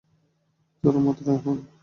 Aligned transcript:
চরম 0.83 1.03
মাত্রার 1.05 1.27
হেঁয়ালি! 1.35 1.63